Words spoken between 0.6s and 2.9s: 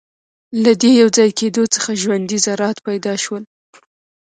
له دې یوځای کېدو څخه ژوندۍ ذرات